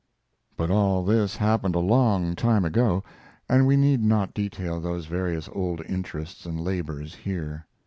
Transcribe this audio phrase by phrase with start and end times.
[0.57, 3.03] But all this happened a long time ago,
[3.47, 7.67] and we need not detail those various old interests and labors here.